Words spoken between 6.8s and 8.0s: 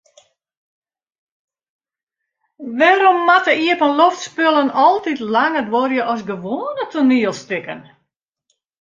toanielstikken?